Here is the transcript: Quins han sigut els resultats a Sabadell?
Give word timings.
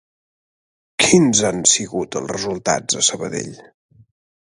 Quins 1.03 1.41
han 1.49 1.61
sigut 1.71 2.17
els 2.21 2.31
resultats 2.31 2.99
a 3.01 3.05
Sabadell? 3.09 3.53